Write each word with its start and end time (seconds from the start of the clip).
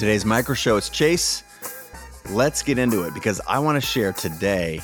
today's 0.00 0.24
micro 0.24 0.54
show. 0.54 0.78
It's 0.78 0.88
Chase. 0.88 1.44
Let's 2.30 2.62
get 2.62 2.78
into 2.78 3.02
it 3.02 3.12
because 3.12 3.38
I 3.46 3.58
want 3.58 3.76
to 3.76 3.86
share 3.86 4.14
today 4.14 4.80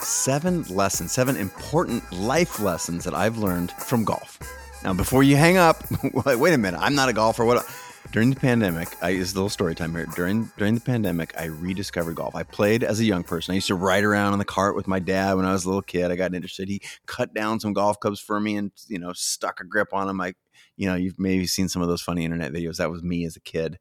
seven 0.00 0.64
lessons, 0.64 1.12
seven 1.12 1.36
important 1.36 2.12
life 2.12 2.58
lessons 2.58 3.04
that 3.04 3.14
I've 3.14 3.38
learned 3.38 3.70
from 3.70 4.02
golf. 4.02 4.40
Now, 4.82 4.94
before 4.94 5.22
you 5.22 5.36
hang 5.36 5.58
up, 5.58 5.84
wait 6.12 6.54
a 6.54 6.58
minute. 6.58 6.80
I'm 6.80 6.96
not 6.96 7.08
a 7.08 7.12
golfer. 7.12 7.44
What? 7.44 7.64
During 8.10 8.30
the 8.30 8.40
pandemic, 8.40 8.88
I 9.00 9.10
is 9.10 9.32
a 9.32 9.36
little 9.36 9.48
story 9.48 9.76
time 9.76 9.94
here. 9.94 10.06
During 10.06 10.50
during 10.56 10.74
the 10.74 10.80
pandemic, 10.80 11.34
I 11.38 11.44
rediscovered 11.44 12.16
golf. 12.16 12.34
I 12.34 12.42
played 12.42 12.82
as 12.82 12.98
a 12.98 13.04
young 13.04 13.22
person. 13.22 13.52
I 13.52 13.56
used 13.56 13.68
to 13.68 13.76
ride 13.76 14.02
around 14.02 14.32
on 14.32 14.40
the 14.40 14.44
cart 14.44 14.74
with 14.74 14.88
my 14.88 14.98
dad 14.98 15.34
when 15.34 15.44
I 15.44 15.52
was 15.52 15.66
a 15.66 15.68
little 15.68 15.82
kid. 15.82 16.10
I 16.10 16.16
got 16.16 16.34
interested. 16.34 16.68
He 16.68 16.82
cut 17.06 17.32
down 17.32 17.60
some 17.60 17.74
golf 17.74 18.00
clubs 18.00 18.18
for 18.18 18.40
me 18.40 18.56
and 18.56 18.72
you 18.88 18.98
know 18.98 19.12
stuck 19.12 19.60
a 19.60 19.64
grip 19.64 19.90
on 19.92 20.08
them. 20.08 20.20
I, 20.20 20.34
you 20.76 20.88
know, 20.88 20.96
you've 20.96 21.20
maybe 21.20 21.46
seen 21.46 21.68
some 21.68 21.80
of 21.80 21.86
those 21.86 22.02
funny 22.02 22.24
internet 22.24 22.52
videos. 22.52 22.78
That 22.78 22.90
was 22.90 23.04
me 23.04 23.24
as 23.24 23.36
a 23.36 23.40
kid. 23.40 23.78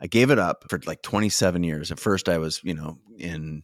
I 0.00 0.06
gave 0.06 0.30
it 0.30 0.38
up 0.38 0.64
for 0.68 0.80
like 0.86 1.02
27 1.02 1.62
years. 1.62 1.90
At 1.90 2.00
first, 2.00 2.28
I 2.28 2.38
was 2.38 2.60
you 2.64 2.74
know 2.74 2.98
in 3.18 3.62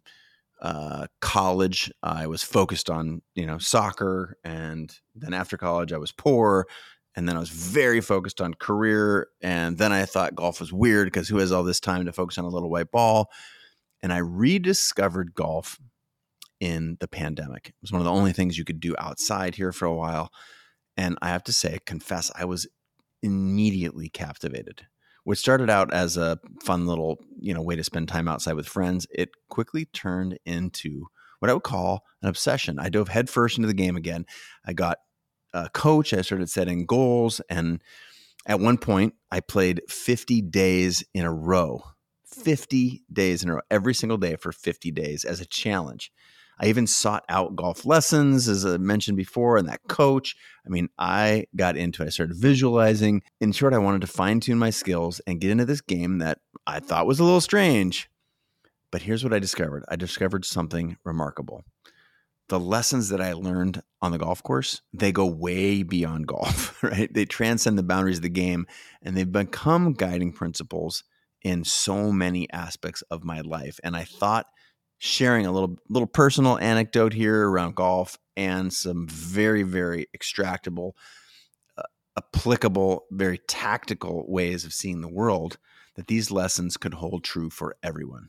uh, 0.61 1.07
college. 1.21 1.91
I 2.03 2.27
was 2.27 2.43
focused 2.43 2.91
on 2.91 3.23
you 3.35 3.47
know 3.47 3.59
soccer, 3.59 4.37
and 4.45 4.95
then 5.15 5.35
after 5.35 5.57
college, 5.57 5.93
I 5.93 5.99
was 5.99 6.13
poor 6.13 6.67
and 7.17 7.29
then 7.29 7.37
I 7.37 7.41
was 7.41 7.51
very 7.51 8.01
focused 8.01 8.41
on 8.41 8.55
career. 8.55 9.29
And 9.43 9.79
then 9.79 9.93
I 9.93 10.05
thought 10.05 10.35
golf 10.35 10.61
was 10.61 10.73
weird 10.73 11.07
because 11.07 11.29
who 11.29 11.39
has 11.39 11.53
all 11.53 11.65
this 11.65 11.81
time 11.81 12.05
to 12.07 12.13
focus 12.13 12.39
on 12.39 12.45
a 12.45 12.49
little 12.49 12.71
white 12.71 12.91
ball? 12.91 13.31
And 14.03 14.13
I 14.13 14.19
rediscovered 14.19 15.35
golf 15.35 15.79
in 16.61 16.97
the 17.01 17.09
pandemic. 17.09 17.69
It 17.69 17.75
was 17.83 17.93
one 17.93 18.01
of 18.01 18.05
the 18.05 18.13
only 18.13 18.33
things 18.33 18.57
you 18.57 18.65
could 18.65 18.81
do 18.81 18.95
outside 18.99 19.57
here 19.57 19.73
for 19.73 19.87
a 19.87 19.95
while. 19.95 20.31
And 20.97 21.19
I 21.21 21.29
have 21.29 21.45
to 21.45 21.53
say, 21.53 21.79
confess, 21.85 22.31
I 22.37 22.45
was 22.45 22.69
immediately 23.23 24.09
captivated. 24.09 24.87
What 25.25 25.39
started 25.39 25.71
out 25.71 25.93
as 25.93 26.17
a 26.17 26.39
fun 26.63 26.87
little, 26.87 27.19
you 27.39 27.55
know, 27.55 27.63
way 27.63 27.77
to 27.77 27.85
spend 27.85 28.09
time 28.09 28.29
outside 28.29 28.55
with 28.55 28.67
friends, 28.67 29.07
it 29.11 29.31
quickly 29.49 29.85
turned 29.87 30.39
into 30.45 31.07
what 31.39 31.51
I 31.51 31.55
would 31.55 31.63
call 31.63 32.05
an 32.23 32.29
obsession. 32.29 32.79
I 32.79 32.89
dove 32.89 33.09
headfirst 33.09 33.59
into 33.59 33.67
the 33.67 33.75
game 33.75 33.97
again. 33.97 34.27
I 34.65 34.73
got 34.73 34.99
a 35.53 35.69
coach. 35.71 36.13
I 36.13 36.23
started 36.23 36.49
setting 36.49 36.87
goals. 36.87 37.41
And 37.51 37.83
at 38.47 38.61
one 38.61 38.79
point, 38.79 39.15
I 39.31 39.41
played 39.41 39.83
50 39.89 40.43
days 40.43 41.05
in 41.15 41.25
a 41.25 41.33
row, 41.33 41.83
50 42.27 43.03
days 43.13 43.43
in 43.43 43.51
a 43.51 43.55
row, 43.57 43.61
every 43.71 43.95
single 43.95 44.19
day 44.19 44.37
for 44.37 44.53
50 44.53 44.91
days 44.93 45.25
as 45.25 45.41
a 45.41 45.47
challenge. 45.47 46.13
I 46.61 46.67
even 46.67 46.87
sought 46.87 47.25
out 47.29 47.57
golf 47.57 47.87
lessons, 47.87 48.47
as 48.49 48.67
I 48.67 48.77
mentioned 48.77 49.17
before, 49.17 49.57
and 49.57 49.69
that 49.69 49.81
coach. 49.89 50.37
I 50.67 50.69
mean, 50.69 50.91
I 50.99 51.47
got 51.57 51.77
into 51.77 52.03
it. 52.03 52.07
I 52.07 52.11
started 52.11 52.37
visualizing. 52.37 53.23
In 53.41 53.53
short, 53.53 53.73
I 53.73 53.79
wanted 53.79 54.03
to 54.03 54.07
fine 54.07 54.41
tune 54.41 54.59
my 54.59 54.71
skills 54.71 55.21
and 55.27 55.41
get 55.41 55.51
into 55.51 55.65
this 55.65 55.81
game 55.81 56.19
that 56.19 56.39
I 56.67 56.81
thought 56.81 57.07
was 57.07 57.19
a 57.19 57.25
little 57.25 57.41
strange. 57.41 58.11
But 58.93 59.03
here's 59.03 59.25
what 59.25 59.33
I 59.33 59.39
discovered 59.39 59.85
I 59.89 59.97
discovered 59.97 60.45
something 60.45 60.97
remarkable 61.05 61.65
the 62.51 62.61
lessons 62.61 63.09
that 63.09 63.21
I 63.21 63.33
learned 63.33 63.81
on 64.03 64.11
the 64.11 64.19
golf 64.19 64.43
course, 64.43 64.83
they 64.93 65.13
go 65.13 65.25
way 65.25 65.85
beyond 65.85 66.27
golf, 66.27 66.83
right? 66.83 67.13
They 67.13 67.25
transcend 67.25 67.79
the 67.79 67.85
boundaries 67.85 68.19
of 68.19 68.23
the 68.23 68.29
game 68.29 68.67
and 69.01 69.17
they've 69.17 69.31
become 69.31 69.93
guiding 69.93 70.33
principles 70.33 71.05
in 71.43 71.65
so 71.65 72.13
many 72.13 72.51
aspects 72.51 73.03
of 73.03 73.25
my 73.25 73.41
life. 73.41 73.79
And 73.83 73.97
I 73.97 74.05
thought 74.05 74.47
sharing 75.03 75.47
a 75.47 75.51
little 75.51 75.79
little 75.89 76.07
personal 76.07 76.59
anecdote 76.59 77.15
here 77.15 77.49
around 77.49 77.75
golf 77.75 78.19
and 78.37 78.71
some 78.71 79.09
very 79.09 79.63
very 79.63 80.07
extractable 80.15 80.93
uh, 81.79 81.83
applicable 82.19 83.07
very 83.11 83.39
tactical 83.49 84.27
ways 84.29 84.67
of 84.67 84.75
seeing 84.75 85.01
the 85.01 85.09
world 85.09 85.57
that 85.97 86.07
these 86.07 86.31
lessons 86.31 86.77
could 86.77 86.95
hold 86.95 87.25
true 87.25 87.49
for 87.49 87.77
everyone. 87.83 88.29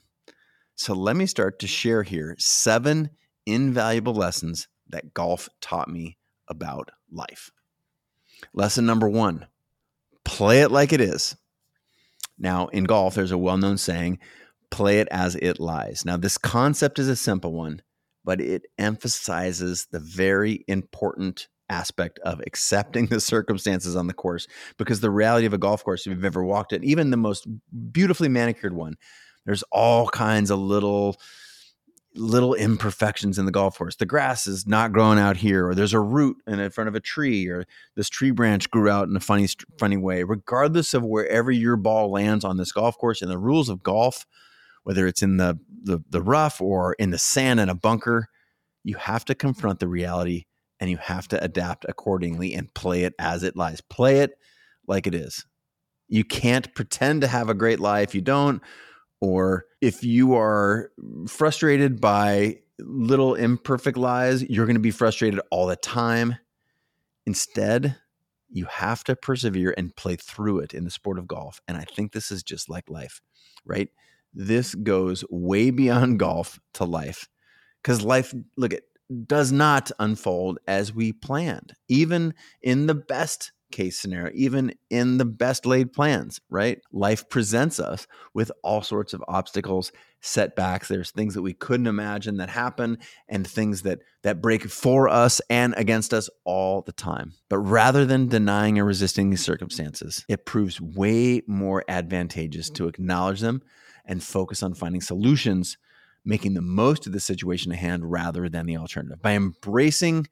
So 0.76 0.94
let 0.94 1.18
me 1.18 1.26
start 1.26 1.60
to 1.60 1.68
share 1.68 2.04
here 2.04 2.36
seven 2.40 3.10
invaluable 3.46 4.16
lessons 4.16 4.70
that 4.88 5.14
golf 5.14 5.50
taught 5.60 5.90
me 5.90 6.18
about 6.48 6.90
life. 7.12 7.52
Lesson 8.54 8.86
number 8.86 9.10
one 9.10 9.46
play 10.24 10.62
it 10.62 10.72
like 10.72 10.94
it 10.94 11.02
is. 11.02 11.36
Now, 12.40 12.68
in 12.68 12.86
golf, 12.86 13.14
there's 13.14 13.32
a 13.32 13.38
well 13.38 13.58
known 13.58 13.78
saying 13.78 14.20
play 14.72 15.00
it 15.00 15.08
as 15.12 15.36
it 15.36 15.60
lies. 15.60 16.04
Now, 16.06 16.18
this 16.18 16.38
concept 16.38 16.98
is 16.98 17.08
a 17.08 17.16
simple 17.16 17.54
one, 17.54 17.82
but 18.24 18.42
it 18.42 18.64
emphasizes 18.78 19.88
the 19.92 20.00
very 20.00 20.64
important 20.68 21.48
aspect 21.70 22.20
of 22.20 22.42
accepting 22.46 23.06
the 23.08 23.20
circumstances 23.22 23.96
on 23.96 24.08
the 24.08 24.14
course 24.14 24.48
because 24.78 25.00
the 25.00 25.12
reality 25.12 25.46
of 25.46 25.54
a 25.54 25.58
golf 25.58 25.84
course, 25.84 26.06
if 26.06 26.14
you've 26.14 26.26
ever 26.26 26.44
walked 26.44 26.74
it, 26.74 26.84
even 26.84 27.12
the 27.12 27.18
most 27.18 27.48
beautifully 27.92 28.30
manicured 28.30 28.74
one, 28.74 28.96
there's 29.46 29.64
all 29.72 30.08
kinds 30.08 30.52
of 30.52 30.60
little 30.60 31.18
little 32.14 32.54
imperfections 32.54 33.40
in 33.40 33.46
the 33.46 33.52
golf 33.54 33.78
course. 33.78 33.96
The 33.96 34.06
grass 34.06 34.46
is 34.46 34.68
not 34.68 34.92
growing 34.92 35.18
out 35.18 35.38
here, 35.38 35.70
or 35.70 35.74
there's 35.74 35.94
a 35.94 36.00
root 36.00 36.36
in 36.46 36.70
front 36.70 36.90
of 36.90 36.96
a 36.96 37.00
tree, 37.00 37.48
or 37.48 37.66
this 37.96 38.10
tree 38.10 38.32
branch 38.32 38.70
grew 38.70 38.90
out 38.90 39.08
in 39.08 39.16
a 39.16 39.22
funny, 39.22 39.48
funny 39.80 39.96
way. 39.96 40.24
Regardless 40.24 40.94
of 40.94 41.06
wherever 41.06 41.52
your 41.52 41.78
ball 41.78 42.12
lands 42.12 42.44
on 42.44 42.58
this 42.58 42.74
golf 42.74 42.98
course, 42.98 43.22
and 43.22 43.32
the 43.32 43.38
rules 43.38 43.70
of 43.70 43.82
golf, 43.82 44.26
whether 44.84 45.08
it's 45.08 45.22
in 45.22 45.38
the, 45.38 45.60
the 45.84 46.00
the 46.10 46.22
rough 46.22 46.62
or 46.62 46.94
in 46.94 47.12
the 47.12 47.18
sand 47.18 47.60
in 47.60 47.70
a 47.70 47.76
bunker, 47.76 48.28
you 48.84 48.96
have 48.96 49.26
to 49.26 49.36
confront 49.36 49.80
the 49.80 49.88
reality 49.88 50.46
and 50.80 50.90
you 50.90 50.98
have 50.98 51.28
to 51.30 51.44
adapt 51.44 51.86
accordingly 51.88 52.54
and 52.54 52.74
play 52.74 53.04
it 53.04 53.14
as 53.20 53.44
it 53.44 53.56
lies. 53.56 53.82
Play 53.82 54.20
it 54.20 54.32
like 54.88 55.08
it 55.08 55.14
is. 55.14 55.46
You 56.08 56.24
can't 56.24 56.74
pretend 56.76 57.22
to 57.22 57.28
have 57.28 57.50
a 57.50 57.54
great 57.54 57.80
lie 57.80 58.02
if 58.02 58.16
You 58.16 58.22
don't 58.22 58.62
or 59.22 59.66
if 59.80 60.04
you 60.04 60.34
are 60.34 60.92
frustrated 61.28 62.02
by 62.02 62.58
little 62.80 63.36
imperfect 63.36 63.98
lies, 63.98 64.44
you're 64.44 64.66
going 64.66 64.76
to 64.76 64.82
be 64.82 64.92
frustrated 64.92 65.40
all 65.52 65.68
the 65.68 65.76
time. 65.76 66.36
Instead, 67.28 67.96
you 68.50 68.66
have 68.66 69.04
to 69.06 69.16
persevere 69.16 69.74
and 69.78 69.96
play 69.96 70.16
through 70.16 70.60
it 70.60 70.74
in 70.74 70.84
the 70.84 70.92
sport 70.92 71.20
of 71.20 71.28
golf. 71.28 71.62
And 71.68 71.78
I 71.78 71.86
think 71.86 72.12
this 72.12 72.32
is 72.32 72.44
just 72.44 72.68
like 72.68 72.90
life, 72.90 73.22
right? 73.64 73.90
This 74.34 74.76
goes 74.76 75.24
way 75.30 75.72
beyond 75.72 76.20
golf 76.20 76.60
to 76.74 76.86
life 76.86 77.28
because 77.82 78.04
life, 78.04 78.34
look, 78.56 78.74
it 78.74 78.84
does 79.26 79.52
not 79.52 79.92
unfold 80.00 80.60
as 80.68 80.94
we 80.94 81.12
planned, 81.12 81.74
even 81.90 82.34
in 82.62 82.88
the 82.88 82.96
best 82.96 83.52
case 83.72 83.98
scenario, 83.98 84.32
even 84.36 84.74
in 84.90 85.18
the 85.18 85.26
best 85.26 85.66
laid 85.66 85.94
plans, 85.94 86.40
right? 86.50 86.80
Life 86.92 87.30
presents 87.30 87.80
us 87.80 88.06
with 88.34 88.52
all 88.64 88.82
sorts 88.82 89.14
of 89.14 89.24
obstacles, 89.28 89.92
setbacks. 90.20 90.88
There's 90.88 91.12
things 91.12 91.34
that 91.34 91.42
we 91.42 91.54
couldn't 91.54 91.88
imagine 91.88 92.38
that 92.38 92.50
happen 92.50 92.98
and 93.28 93.48
things 93.48 93.82
that 93.84 94.00
that 94.24 94.42
break 94.42 94.70
for 94.70 95.10
us 95.10 95.42
and 95.50 95.74
against 95.78 96.14
us 96.14 96.30
all 96.44 96.82
the 96.82 96.92
time. 96.92 97.34
But 97.50 97.60
rather 97.60 98.06
than 98.06 98.28
denying 98.28 98.78
or 98.78 98.86
resisting 98.86 99.30
these 99.30 99.44
circumstances, 99.44 100.26
it 100.28 100.46
proves 100.46 100.80
way 100.80 101.42
more 101.48 101.84
advantageous 101.88 102.70
to 102.72 102.88
acknowledge 102.88 103.40
them 103.40 103.62
and 104.06 104.24
focus 104.24 104.64
on 104.64 104.74
finding 104.74 105.02
solutions, 105.02 105.78
making 106.26 106.54
the 106.54 106.62
most 106.62 107.08
of 107.08 107.14
the 107.14 107.20
situation 107.20 107.72
at 107.72 107.78
hand 107.80 108.12
rather 108.12 108.50
than 108.50 108.66
the 108.66 108.78
alternative. 108.78 109.22
By 109.22 109.34
embracing 109.34 110.28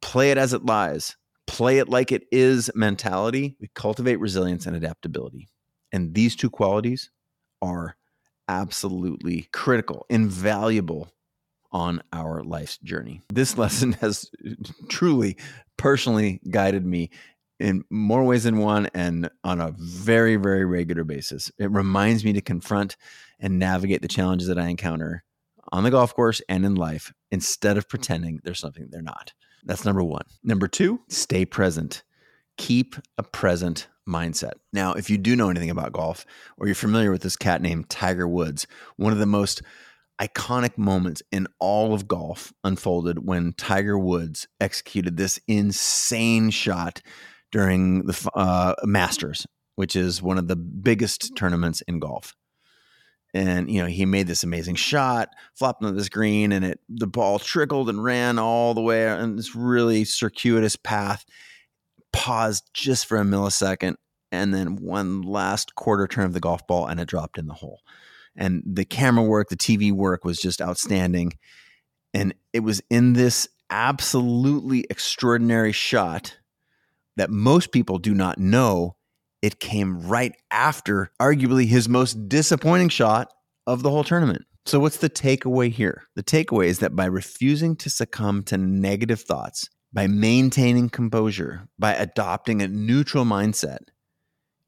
play 0.00 0.30
it 0.30 0.38
as 0.38 0.52
it 0.52 0.64
lies 0.64 1.16
play 1.46 1.78
it 1.78 1.88
like 1.88 2.12
it 2.12 2.26
is 2.32 2.70
mentality, 2.74 3.56
we 3.60 3.68
cultivate 3.74 4.16
resilience 4.16 4.66
and 4.66 4.76
adaptability. 4.76 5.48
And 5.92 6.14
these 6.14 6.36
two 6.36 6.50
qualities 6.50 7.10
are 7.62 7.96
absolutely 8.48 9.48
critical, 9.52 10.06
invaluable 10.08 11.08
on 11.72 12.02
our 12.12 12.42
life's 12.42 12.78
journey. 12.78 13.22
This 13.32 13.58
lesson 13.58 13.92
has 13.94 14.30
truly 14.88 15.36
personally 15.76 16.40
guided 16.50 16.84
me 16.84 17.10
in 17.64 17.82
more 17.88 18.22
ways 18.22 18.44
than 18.44 18.58
one 18.58 18.88
and 18.94 19.30
on 19.42 19.60
a 19.60 19.74
very, 19.78 20.36
very 20.36 20.66
regular 20.66 21.02
basis. 21.02 21.50
It 21.58 21.70
reminds 21.70 22.24
me 22.24 22.34
to 22.34 22.42
confront 22.42 22.96
and 23.40 23.58
navigate 23.58 24.02
the 24.02 24.08
challenges 24.08 24.48
that 24.48 24.58
I 24.58 24.68
encounter 24.68 25.24
on 25.72 25.82
the 25.82 25.90
golf 25.90 26.14
course 26.14 26.42
and 26.48 26.66
in 26.66 26.74
life 26.74 27.12
instead 27.30 27.78
of 27.78 27.88
pretending 27.88 28.40
there's 28.44 28.60
something 28.60 28.88
they're 28.90 29.00
not. 29.00 29.32
That's 29.64 29.84
number 29.84 30.04
one. 30.04 30.26
Number 30.42 30.68
two, 30.68 31.00
stay 31.08 31.46
present. 31.46 32.02
Keep 32.58 32.96
a 33.16 33.22
present 33.22 33.88
mindset. 34.06 34.52
Now, 34.74 34.92
if 34.92 35.08
you 35.08 35.16
do 35.16 35.34
know 35.34 35.48
anything 35.48 35.70
about 35.70 35.94
golf 35.94 36.26
or 36.58 36.66
you're 36.66 36.74
familiar 36.74 37.10
with 37.10 37.22
this 37.22 37.36
cat 37.36 37.62
named 37.62 37.88
Tiger 37.88 38.28
Woods, 38.28 38.66
one 38.96 39.14
of 39.14 39.18
the 39.18 39.26
most 39.26 39.62
iconic 40.20 40.76
moments 40.76 41.22
in 41.32 41.48
all 41.58 41.94
of 41.94 42.06
golf 42.06 42.52
unfolded 42.62 43.26
when 43.26 43.54
Tiger 43.54 43.98
Woods 43.98 44.46
executed 44.60 45.16
this 45.16 45.40
insane 45.48 46.50
shot 46.50 47.00
during 47.54 48.04
the 48.04 48.30
uh, 48.34 48.74
Masters, 48.84 49.46
which 49.76 49.96
is 49.96 50.20
one 50.20 50.36
of 50.36 50.48
the 50.48 50.56
biggest 50.56 51.34
tournaments 51.34 51.80
in 51.82 51.98
golf 51.98 52.34
and 53.36 53.68
you 53.68 53.82
know 53.82 53.88
he 53.88 54.06
made 54.06 54.28
this 54.28 54.44
amazing 54.44 54.76
shot 54.76 55.28
flopped 55.54 55.82
on 55.82 55.96
this 55.96 56.08
green 56.08 56.52
and 56.52 56.64
it 56.64 56.78
the 56.88 57.06
ball 57.06 57.40
trickled 57.40 57.88
and 57.88 58.04
ran 58.04 58.38
all 58.38 58.74
the 58.74 58.80
way 58.80 59.08
on 59.08 59.34
this 59.34 59.56
really 59.56 60.04
circuitous 60.04 60.76
path 60.76 61.24
paused 62.12 62.62
just 62.72 63.06
for 63.06 63.18
a 63.18 63.24
millisecond 63.24 63.96
and 64.34 64.52
then 64.52 64.76
one 64.76 65.22
last 65.22 65.74
quarter 65.74 66.06
turn 66.06 66.24
of 66.24 66.32
the 66.32 66.40
golf 66.40 66.66
ball, 66.66 66.86
and 66.86 67.00
it 67.00 67.08
dropped 67.08 67.38
in 67.38 67.46
the 67.46 67.54
hole. 67.54 67.80
And 68.36 68.62
the 68.66 68.84
camera 68.84 69.24
work, 69.24 69.48
the 69.48 69.56
TV 69.56 69.92
work 69.92 70.24
was 70.24 70.40
just 70.40 70.60
outstanding. 70.60 71.38
And 72.12 72.34
it 72.52 72.60
was 72.60 72.82
in 72.90 73.12
this 73.12 73.48
absolutely 73.70 74.86
extraordinary 74.90 75.72
shot 75.72 76.36
that 77.16 77.30
most 77.30 77.72
people 77.72 77.98
do 77.98 78.14
not 78.14 78.38
know. 78.38 78.96
It 79.42 79.60
came 79.60 80.00
right 80.00 80.34
after, 80.50 81.10
arguably, 81.20 81.66
his 81.66 81.88
most 81.88 82.28
disappointing 82.28 82.88
shot 82.88 83.32
of 83.66 83.82
the 83.82 83.90
whole 83.90 84.04
tournament. 84.04 84.46
So, 84.66 84.80
what's 84.80 84.96
the 84.96 85.10
takeaway 85.10 85.70
here? 85.70 86.04
The 86.16 86.22
takeaway 86.22 86.66
is 86.66 86.78
that 86.78 86.96
by 86.96 87.04
refusing 87.04 87.76
to 87.76 87.90
succumb 87.90 88.42
to 88.44 88.56
negative 88.56 89.20
thoughts, 89.20 89.68
by 89.92 90.06
maintaining 90.06 90.88
composure, 90.88 91.68
by 91.78 91.94
adopting 91.94 92.62
a 92.62 92.68
neutral 92.68 93.24
mindset, 93.24 93.88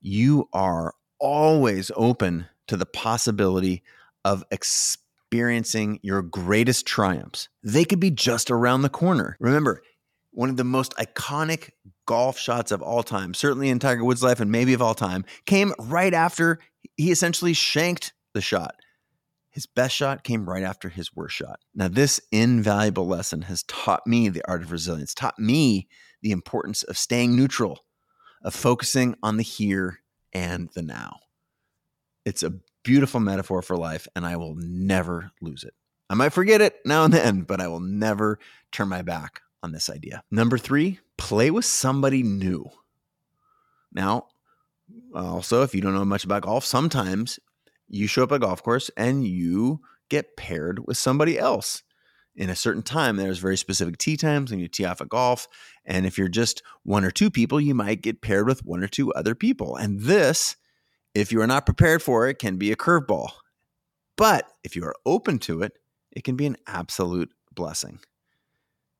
you 0.00 0.48
are 0.52 0.94
always 1.18 1.90
open 1.96 2.46
to 2.68 2.76
the 2.76 2.86
possibility 2.86 3.82
of 4.24 4.44
experiencing 4.50 5.98
your 6.02 6.22
greatest 6.22 6.86
triumphs. 6.86 7.48
They 7.62 7.84
could 7.84 8.00
be 8.00 8.10
just 8.10 8.50
around 8.50 8.82
the 8.82 8.88
corner. 8.88 9.36
Remember, 9.40 9.82
one 10.30 10.50
of 10.50 10.56
the 10.56 10.64
most 10.64 10.94
iconic 10.96 11.70
golf 12.06 12.38
shots 12.38 12.72
of 12.72 12.82
all 12.82 13.02
time, 13.02 13.34
certainly 13.34 13.68
in 13.68 13.78
Tiger 13.78 14.04
Woods' 14.04 14.22
life 14.22 14.40
and 14.40 14.50
maybe 14.50 14.72
of 14.72 14.82
all 14.82 14.94
time, 14.94 15.24
came 15.44 15.74
right 15.78 16.14
after 16.14 16.58
he 16.96 17.10
essentially 17.10 17.52
shanked 17.52 18.12
the 18.32 18.40
shot. 18.40 18.76
His 19.50 19.66
best 19.66 19.94
shot 19.94 20.22
came 20.22 20.48
right 20.48 20.62
after 20.62 20.88
his 20.88 21.14
worst 21.14 21.34
shot. 21.34 21.60
Now, 21.74 21.88
this 21.88 22.20
invaluable 22.30 23.06
lesson 23.06 23.42
has 23.42 23.62
taught 23.64 24.06
me 24.06 24.28
the 24.28 24.42
art 24.46 24.62
of 24.62 24.70
resilience, 24.70 25.14
taught 25.14 25.38
me 25.38 25.88
the 26.22 26.30
importance 26.30 26.82
of 26.82 26.98
staying 26.98 27.34
neutral, 27.34 27.84
of 28.42 28.54
focusing 28.54 29.16
on 29.22 29.38
the 29.38 29.42
here 29.42 30.00
and 30.32 30.68
the 30.74 30.82
now. 30.82 31.20
It's 32.24 32.42
a 32.42 32.52
beautiful 32.84 33.20
metaphor 33.20 33.62
for 33.62 33.76
life, 33.76 34.06
and 34.14 34.26
I 34.26 34.36
will 34.36 34.54
never 34.56 35.30
lose 35.40 35.64
it. 35.64 35.74
I 36.10 36.14
might 36.14 36.34
forget 36.34 36.60
it 36.60 36.76
now 36.84 37.04
and 37.04 37.14
then, 37.14 37.40
but 37.42 37.60
I 37.60 37.68
will 37.68 37.80
never 37.80 38.38
turn 38.70 38.88
my 38.88 39.02
back 39.02 39.40
on 39.66 39.72
this 39.72 39.90
idea. 39.90 40.22
Number 40.30 40.56
three, 40.56 41.00
play 41.18 41.50
with 41.50 41.64
somebody 41.64 42.22
new. 42.22 42.70
Now, 43.92 44.28
also, 45.14 45.62
if 45.62 45.74
you 45.74 45.80
don't 45.80 45.94
know 45.94 46.04
much 46.04 46.24
about 46.24 46.42
golf, 46.42 46.64
sometimes 46.64 47.40
you 47.88 48.06
show 48.06 48.22
up 48.22 48.32
at 48.32 48.36
a 48.36 48.38
golf 48.38 48.62
course 48.62 48.90
and 48.96 49.26
you 49.26 49.80
get 50.08 50.36
paired 50.36 50.86
with 50.86 50.96
somebody 50.96 51.36
else 51.38 51.82
in 52.36 52.48
a 52.48 52.54
certain 52.56 52.82
time. 52.82 53.16
There's 53.16 53.38
very 53.38 53.56
specific 53.56 53.98
tee 53.98 54.16
times 54.16 54.50
when 54.50 54.60
you 54.60 54.68
tee 54.68 54.84
off 54.84 55.00
at 55.00 55.08
golf. 55.08 55.48
And 55.84 56.06
if 56.06 56.16
you're 56.16 56.28
just 56.28 56.62
one 56.84 57.04
or 57.04 57.10
two 57.10 57.30
people, 57.30 57.60
you 57.60 57.74
might 57.74 58.02
get 58.02 58.22
paired 58.22 58.46
with 58.46 58.64
one 58.64 58.84
or 58.84 58.88
two 58.88 59.12
other 59.14 59.34
people. 59.34 59.74
And 59.74 60.00
this, 60.00 60.54
if 61.14 61.32
you 61.32 61.40
are 61.40 61.46
not 61.46 61.66
prepared 61.66 62.02
for 62.02 62.28
it, 62.28 62.38
can 62.38 62.56
be 62.56 62.70
a 62.70 62.76
curveball. 62.76 63.30
But 64.16 64.48
if 64.62 64.76
you 64.76 64.84
are 64.84 64.94
open 65.04 65.40
to 65.40 65.62
it, 65.62 65.72
it 66.12 66.22
can 66.22 66.36
be 66.36 66.46
an 66.46 66.56
absolute 66.66 67.30
blessing. 67.52 67.98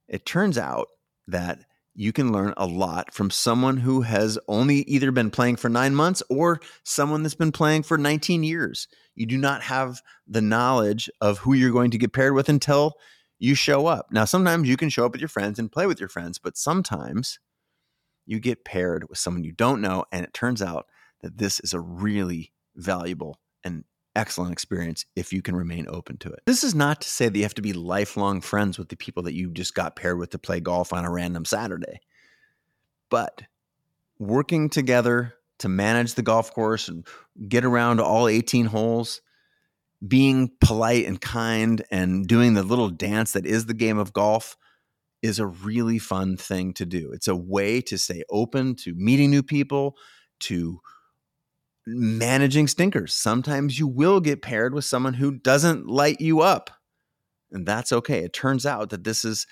It 0.09 0.27
turns 0.27 0.59
out 0.59 0.89
that 1.29 1.61
you 1.95 2.13
can 2.13 2.31
learn 2.31 2.53
a 2.57 2.67
lot 2.67 3.13
from 3.13 3.31
someone 3.31 3.79
who 3.79 4.03
has 4.03 4.39
only 4.49 4.83
either 4.83 5.11
been 5.11 5.31
playing 5.31 5.57
for 5.57 5.71
nine 5.71 5.95
months 5.95 6.23
or 6.29 6.61
someone 6.85 7.23
that's 7.23 7.35
been 7.35 7.53
playing 7.53 7.83
for 7.83 7.97
19 7.97 8.45
years. 8.45 8.87
You 9.15 9.25
do 9.27 9.39
not 9.39 9.63
have 9.63 10.03
the 10.27 10.43
knowledge 10.43 11.09
of 11.23 11.39
who 11.39 11.55
you're 11.55 11.73
going 11.73 11.91
to 11.93 11.99
get 11.99 12.13
paired 12.13 12.35
with 12.35 12.51
until 12.51 12.95
you 13.39 13.55
show 13.55 13.87
up. 13.87 14.09
Now, 14.11 14.27
sometimes 14.27 14.69
you 14.69 14.77
can 14.77 14.91
show 14.91 15.07
up 15.07 15.13
with 15.13 15.21
your 15.23 15.29
friends 15.29 15.59
and 15.59 15.73
play 15.73 15.87
with 15.87 15.99
your 15.99 16.09
friends, 16.09 16.39
but 16.39 16.59
sometimes 16.59 17.39
you 18.27 18.41
get 18.41 18.65
paired 18.65 19.09
with 19.09 19.19
someone 19.19 19.45
you 19.45 19.53
don't 19.53 19.81
know. 19.81 20.05
And 20.13 20.25
it 20.25 20.35
turns 20.35 20.61
out 20.61 20.87
that 21.23 21.39
this 21.39 21.61
is 21.61 21.73
a 21.73 21.81
really 21.81 22.53
valuable 22.75 23.41
and 23.65 23.85
excellent 24.17 24.53
experience 24.53 25.05
if 25.15 25.33
you 25.33 25.43
can 25.43 25.55
remain 25.55 25.87
open 25.89 26.17
to 26.19 26.31
it. 26.31 26.41
This 26.47 26.65
is 26.65 26.75
not 26.75 27.03
to 27.03 27.09
say 27.09 27.29
that 27.29 27.37
you 27.37 27.45
have 27.45 27.55
to 27.55 27.63
be 27.63 27.73
lifelong 27.73 28.41
friends 28.41 28.79
with 28.79 28.89
the 28.89 28.97
people 28.97 29.23
that 29.25 29.35
you 29.35 29.51
just 29.51 29.75
got 29.75 29.95
paired 29.95 30.19
with 30.19 30.31
to 30.31 30.39
play 30.39 30.59
golf 30.61 30.93
on 30.93 31.05
a 31.05 31.11
random 31.11 31.45
Saturday. 31.45 32.01
But 33.11 33.43
working 34.19 34.71
together 34.71 35.35
to 35.59 35.69
manage 35.69 36.15
the 36.15 36.23
golf 36.23 36.53
course 36.53 36.89
and 36.89 37.07
get 37.49 37.65
around 37.65 38.01
all 38.01 38.29
18 38.29 38.67
holes, 38.67 39.21
being 40.07 40.51
polite 40.61 41.07
and 41.07 41.21
kind 41.21 41.85
and 41.91 42.27
doing 42.27 42.55
the 42.55 42.63
little 42.63 42.91
dance 42.91 43.33
that 43.33 43.47
is 43.47 43.67
the 43.67 43.75
game 43.75 43.99
of 43.99 44.13
golf 44.13 44.57
is 45.23 45.39
a 45.39 45.47
really 45.47 45.99
fun 45.99 46.37
thing 46.37 46.73
to 46.75 46.87
do. 46.87 47.11
It's 47.13 47.29
a 47.29 47.37
way 47.37 47.81
to 47.83 47.99
stay 47.99 48.23
open 48.31 48.75
to 48.77 48.95
meeting 48.95 49.31
new 49.31 49.43
people, 49.43 49.97
to 50.41 50.81
managing 51.87 52.67
stinkers. 52.69 53.15
Sometimes 53.15 53.79
you 53.79 53.87
will 53.87 54.21
get 54.21 54.43
paired 54.43 54.75
with 54.75 54.85
someone 54.85 55.15
who 55.15 55.33
doesn't 55.33 55.87
light 55.87 56.21
you 56.21 56.41
up, 56.41 56.71
and 57.51 57.67
that's 57.67 57.93
okay. 57.93 58.25
It 58.25 58.33
turns 58.33 58.67
out 58.67 58.91
that 58.91 59.05
this 59.05 59.25
is 59.25 59.47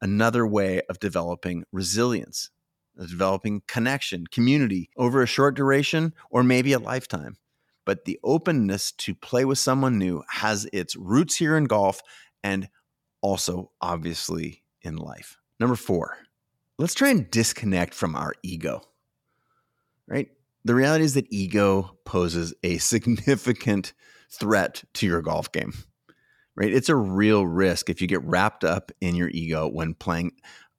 another 0.00 0.46
way 0.46 0.82
of 0.88 1.00
developing 1.00 1.64
resilience, 1.72 2.50
of 2.96 3.10
developing 3.10 3.62
connection, 3.66 4.26
community 4.28 4.90
over 4.96 5.22
a 5.22 5.26
short 5.26 5.56
duration 5.56 6.14
or 6.30 6.42
maybe 6.42 6.72
a 6.72 6.78
lifetime. 6.78 7.36
But 7.84 8.04
the 8.04 8.20
openness 8.22 8.92
to 8.92 9.14
play 9.14 9.44
with 9.44 9.58
someone 9.58 9.98
new 9.98 10.22
has 10.28 10.68
its 10.72 10.96
roots 10.96 11.36
here 11.36 11.56
in 11.56 11.64
golf 11.64 12.02
and 12.42 12.68
also 13.20 13.72
obviously 13.80 14.62
in 14.82 14.96
life. 14.96 15.36
Number 15.58 15.76
four, 15.76 16.16
let's 16.78 16.94
try 16.94 17.10
and 17.10 17.30
disconnect 17.30 17.94
from 17.94 18.14
our 18.16 18.32
ego, 18.42 18.82
right? 20.06 20.28
The 20.64 20.74
reality 20.74 21.04
is 21.04 21.14
that 21.14 21.26
ego 21.30 21.96
poses 22.04 22.54
a 22.62 22.78
significant 22.78 23.92
threat 24.30 24.84
to 24.94 25.06
your 25.06 25.22
golf 25.22 25.50
game, 25.52 25.72
right? 26.54 26.72
It's 26.72 26.88
a 26.88 26.96
real 26.96 27.46
risk 27.46 27.90
if 27.90 28.00
you 28.00 28.06
get 28.06 28.22
wrapped 28.24 28.64
up 28.64 28.92
in 29.00 29.16
your 29.16 29.30
ego 29.30 29.68
when 29.68 29.94
playing 29.94 30.32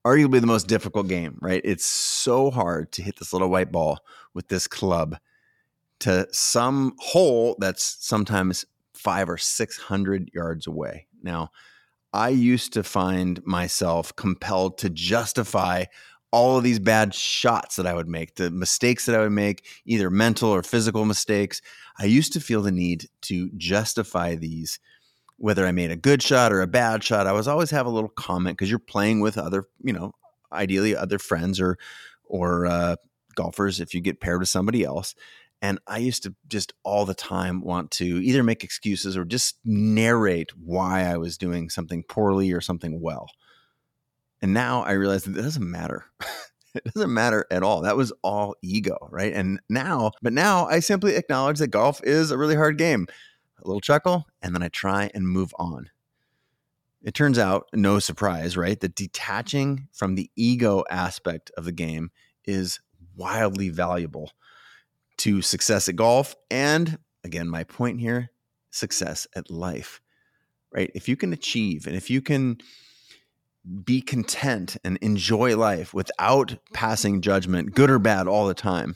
arguably 0.06 0.42
the 0.42 0.48
most 0.48 0.68
difficult 0.68 1.08
game, 1.08 1.38
right? 1.42 1.62
It's 1.64 1.86
so 1.86 2.50
hard 2.52 2.92
to 2.94 3.04
hit 3.04 3.18
this 3.18 3.34
little 3.34 3.50
white 3.50 3.72
ball 3.72 4.00
with 4.34 4.48
this 4.48 4.68
club 4.68 5.18
to 6.00 6.28
some 6.32 6.94
hole 7.00 7.56
that's 7.60 7.98
sometimes 8.00 8.66
five 8.94 9.30
or 9.30 9.38
600 9.38 10.32
yards 10.34 10.68
away. 10.68 11.08
Now, 11.22 11.52
I 12.14 12.30
used 12.30 12.74
to 12.74 12.84
find 12.84 13.44
myself 13.46 14.16
compelled 14.16 14.78
to 14.80 14.90
justify 14.90 15.86
all 16.32 16.58
of 16.58 16.64
these 16.64 16.80
bad 16.80 17.14
shots 17.14 17.76
that 17.76 17.86
I 17.86 17.94
would 17.94 18.08
make, 18.08 18.36
the 18.36 18.50
mistakes 18.50 19.06
that 19.06 19.16
I 19.16 19.20
would 19.20 19.32
make, 19.32 19.66
either 19.86 20.10
mental 20.10 20.50
or 20.50 20.64
physical 20.64 21.06
mistakes. 21.06 21.62
I 22.00 22.06
used 22.06 22.34
to 22.34 22.40
feel 22.40 22.62
the 22.62 22.72
need 22.72 23.08
to 23.24 23.50
justify 23.58 24.36
these, 24.36 24.80
whether 25.38 25.66
I 25.66 25.72
made 25.72 25.92
a 25.92 25.98
good 25.98 26.22
shot 26.24 26.54
or 26.54 26.62
a 26.62 26.68
bad 26.68 27.04
shot. 27.04 27.28
I 27.28 27.34
was 27.34 27.48
always 27.48 27.72
have 27.72 27.86
a 27.86 27.90
little 27.92 28.10
comment 28.10 28.58
because 28.58 28.70
you're 28.70 28.80
playing 28.80 29.20
with 29.20 29.38
other, 29.38 29.66
you 29.84 29.94
know, 29.94 30.14
ideally 30.52 30.96
other 30.96 31.20
friends 31.20 31.60
or 31.60 31.78
or 32.26 32.66
uh, 32.66 32.96
golfers 33.36 33.82
if 33.82 33.94
you 33.94 34.00
get 34.00 34.22
paired 34.22 34.40
with 34.40 34.50
somebody 34.50 34.84
else. 34.86 35.16
And 35.62 35.80
I 35.86 35.98
used 35.98 36.24
to 36.24 36.34
just 36.48 36.74
all 36.84 37.06
the 37.06 37.14
time 37.14 37.62
want 37.62 37.92
to 37.92 38.06
either 38.06 38.42
make 38.42 38.64
excuses 38.64 39.16
or 39.16 39.26
just 39.26 39.60
narrate 39.64 40.52
why 40.58 41.04
I 41.04 41.18
was 41.18 41.38
doing 41.38 41.70
something 41.70 42.04
poorly 42.04 42.52
or 42.52 42.62
something 42.62 43.00
well. 43.00 43.28
And 44.42 44.54
now 44.54 44.84
I 44.84 44.94
realize 44.94 45.24
that 45.24 45.38
it 45.38 45.42
doesn't 45.42 45.70
matter. 45.70 46.06
it 46.76 46.84
doesn't 46.94 47.14
matter 47.14 47.46
at 47.52 47.64
all. 47.64 47.82
That 47.82 47.98
was 47.98 48.12
all 48.24 48.56
ego, 48.62 48.98
right? 49.12 49.34
And 49.34 49.60
now, 49.70 50.12
but 50.22 50.34
now 50.34 50.68
I 50.68 50.80
simply 50.80 51.16
acknowledge 51.16 51.60
that 51.60 51.68
golf 51.68 52.02
is 52.04 52.32
a 52.32 52.38
really 52.38 52.56
hard 52.56 52.78
game. 52.78 53.08
A 53.64 53.68
little 53.68 53.82
chuckle, 53.82 54.26
and 54.42 54.56
then 54.56 54.64
I 54.64 54.70
try 54.70 55.12
and 55.14 55.28
move 55.28 55.54
on. 55.60 55.92
It 57.04 57.14
turns 57.14 57.38
out, 57.38 57.68
no 57.74 58.00
surprise, 58.00 58.58
right? 58.58 58.80
That 58.80 58.96
detaching 58.96 59.88
from 59.92 60.16
the 60.16 60.32
ego 60.36 60.84
aspect 60.90 61.52
of 61.58 61.66
the 61.66 61.72
game 61.72 62.12
is 62.46 62.80
wildly 63.16 63.70
valuable 63.70 64.32
to 65.18 65.42
success 65.42 65.88
at 65.88 65.96
golf. 65.96 66.36
And 66.50 66.98
again, 67.24 67.48
my 67.48 67.64
point 67.64 68.00
here 68.00 68.32
success 68.72 69.28
at 69.36 69.52
life, 69.52 70.02
right? 70.74 70.90
If 70.96 71.10
you 71.10 71.16
can 71.16 71.34
achieve 71.34 71.86
and 71.86 71.96
if 71.96 72.10
you 72.10 72.22
can 72.22 72.58
be 73.84 74.02
content 74.02 74.78
and 74.84 74.98
enjoy 74.98 75.56
life 75.56 75.94
without 75.94 76.58
passing 76.74 77.22
judgment, 77.22 77.76
good 77.76 77.90
or 77.90 78.00
bad, 78.00 78.28
all 78.28 78.48
the 78.48 78.54
time, 78.54 78.96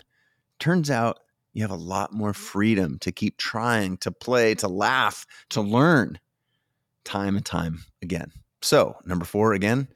turns 0.60 0.89
out 0.89 1.19
you 1.53 1.62
have 1.62 1.72
a 1.72 1.75
lot 1.75 2.12
more 2.12 2.34
freedom 2.34 3.00
to 3.00 3.12
keep 3.12 3.38
trying, 3.38 3.98
to 3.98 4.12
play, 4.12 4.55
to 4.55 4.67
laugh, 4.67 5.25
to 5.50 5.62
learn 5.62 6.19
time 7.03 7.36
and 7.38 7.45
time 7.45 7.86
again. 8.01 8.31
So, 8.62 8.98
number 9.05 9.25
four, 9.25 9.53
again, 9.53 9.88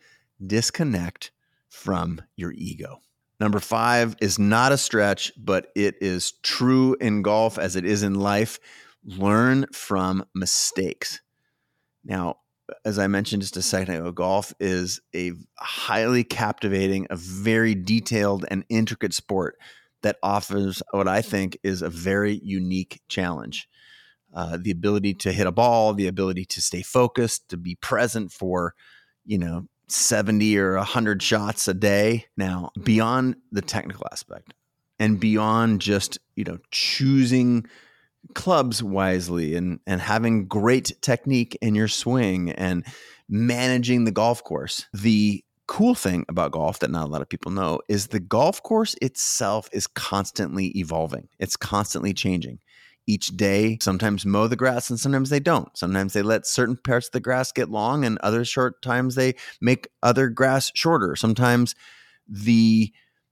disconnect 0.46 1.32
from 1.68 2.22
your 2.36 2.54
ego. 2.54 3.02
Number 3.40 3.60
five 3.60 4.16
is 4.22 4.38
not 4.38 4.72
a 4.72 4.78
stretch, 4.78 5.32
but 5.38 5.68
it 5.76 5.96
is 6.02 6.34
true 6.44 6.96
in 7.00 7.22
golf 7.22 7.58
as 7.58 7.76
it 7.76 7.86
is 7.86 8.04
in 8.04 8.16
life. 8.16 8.60
Learn 9.06 9.66
from 9.74 10.26
mistakes. 10.36 11.22
Now, 12.04 12.38
as 12.86 13.00
I 13.00 13.08
mentioned 13.08 13.42
just 13.42 13.58
a 13.58 13.62
second 13.62 13.96
ago, 13.96 14.12
golf 14.12 14.54
is 14.60 15.02
a 15.16 15.34
highly 15.58 16.24
captivating, 16.24 17.08
a 17.10 17.16
very 17.16 17.76
detailed 17.76 18.46
and 18.50 18.66
intricate 18.70 19.14
sport. 19.14 19.58
that 20.02 20.16
offers 20.24 20.82
what 20.92 21.10
I 21.10 21.22
think 21.22 21.58
is 21.62 21.82
a 21.82 21.90
very 21.90 22.40
unique 22.42 23.02
challenge. 23.10 23.68
Uh, 24.34 24.58
the 24.62 24.72
ability 24.72 25.14
to 25.14 25.34
hit 25.34 25.46
a 25.46 25.52
ball, 25.52 25.94
the 25.94 26.08
ability 26.08 26.46
to 26.46 26.62
stay 26.62 26.82
focused, 26.82 27.50
to 27.50 27.58
be 27.58 27.76
present 27.76 28.32
for, 28.32 28.76
you 29.26 29.38
know, 29.38 29.68
70 29.90 30.58
or 30.58 30.76
100 30.76 31.22
shots 31.22 31.68
a 31.68 31.74
day. 31.74 32.26
Now, 32.38 32.72
beyond 32.82 33.36
the 33.52 33.62
technical 33.62 34.06
aspect 34.12 34.54
and 35.00 35.20
beyond 35.20 35.82
just, 35.82 36.20
you 36.36 36.46
know, 36.46 36.60
choosing 36.72 37.66
clubs 38.36 38.84
wisely 38.84 39.56
and 39.56 39.80
and 39.88 40.02
having 40.02 40.48
great 40.48 40.92
technique 41.02 41.58
in 41.62 41.76
your 41.76 41.88
swing 41.88 42.52
and 42.52 42.86
managing 43.28 44.06
the 44.06 44.12
golf 44.12 44.44
course. 44.44 44.86
The 44.94 45.44
cool 45.68 45.94
thing 45.94 46.26
about 46.30 46.52
golf 46.52 46.80
that 46.80 46.90
not 46.90 47.08
a 47.08 47.12
lot 47.12 47.22
of 47.22 47.30
people 47.30 47.52
know 47.52 47.80
is 47.88 48.08
the 48.08 48.20
golf 48.20 48.64
course 48.64 48.96
itself 49.02 49.70
is 49.72 49.88
constantly 49.88 50.68
evolving. 50.78 51.28
It's 51.38 51.56
constantly 51.56 52.14
changing. 52.14 52.60
Each 53.06 53.28
day, 53.28 53.78
sometimes 53.82 54.26
mow 54.26 54.48
the 54.48 54.56
grass 54.56 54.90
and 54.90 55.00
sometimes 55.00 55.30
they 55.30 55.40
don't. 55.40 55.76
Sometimes 55.76 56.14
they 56.14 56.22
let 56.22 56.46
certain 56.46 56.78
parts 56.78 57.08
of 57.08 57.12
the 57.12 57.20
grass 57.20 57.52
get 57.52 57.70
long 57.70 58.06
and 58.06 58.20
other 58.20 58.46
short 58.46 58.82
times 58.82 59.16
they 59.16 59.36
make 59.62 59.88
other 60.04 60.30
grass 60.30 60.72
shorter. 60.76 61.16
Sometimes 61.16 61.76
the 62.28 62.92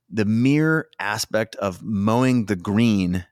the 0.10 0.26
mere 0.26 0.88
aspect 1.00 1.56
of 1.58 1.84
mowing 1.84 2.46
the 2.46 2.56
green 2.56 3.26